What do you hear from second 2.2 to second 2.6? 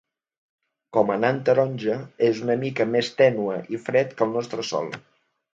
és una